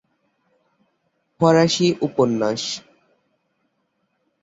[1.39, 2.61] ফরাসি উপন্যাস।